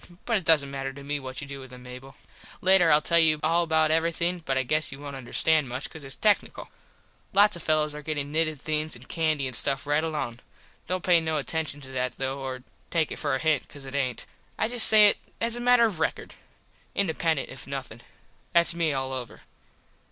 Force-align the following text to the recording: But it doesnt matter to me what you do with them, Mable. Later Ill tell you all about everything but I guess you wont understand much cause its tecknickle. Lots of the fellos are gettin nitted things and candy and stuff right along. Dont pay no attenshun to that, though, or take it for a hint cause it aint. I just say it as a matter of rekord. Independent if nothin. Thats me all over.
But 0.25 0.37
it 0.37 0.45
doesnt 0.45 0.71
matter 0.71 0.91
to 0.91 1.03
me 1.03 1.19
what 1.19 1.41
you 1.41 1.47
do 1.47 1.59
with 1.59 1.69
them, 1.69 1.83
Mable. 1.83 2.15
Later 2.59 2.89
Ill 2.89 3.03
tell 3.03 3.19
you 3.19 3.39
all 3.43 3.61
about 3.63 3.91
everything 3.91 4.41
but 4.43 4.57
I 4.57 4.63
guess 4.63 4.91
you 4.91 4.97
wont 4.97 5.15
understand 5.15 5.69
much 5.69 5.87
cause 5.91 6.03
its 6.03 6.15
tecknickle. 6.15 6.69
Lots 7.33 7.55
of 7.55 7.61
the 7.61 7.65
fellos 7.67 7.93
are 7.93 8.01
gettin 8.01 8.33
nitted 8.33 8.59
things 8.59 8.95
and 8.95 9.07
candy 9.07 9.45
and 9.45 9.55
stuff 9.55 9.85
right 9.85 10.03
along. 10.03 10.39
Dont 10.87 11.03
pay 11.03 11.21
no 11.21 11.37
attenshun 11.37 11.83
to 11.83 11.89
that, 11.89 12.17
though, 12.17 12.39
or 12.39 12.63
take 12.89 13.11
it 13.11 13.17
for 13.19 13.35
a 13.35 13.39
hint 13.39 13.69
cause 13.69 13.85
it 13.85 13.93
aint. 13.93 14.25
I 14.57 14.67
just 14.69 14.87
say 14.87 15.07
it 15.07 15.17
as 15.39 15.55
a 15.55 15.61
matter 15.61 15.85
of 15.85 15.99
rekord. 15.99 16.31
Independent 16.95 17.49
if 17.49 17.67
nothin. 17.67 18.01
Thats 18.53 18.73
me 18.73 18.93
all 18.93 19.13
over. 19.13 19.41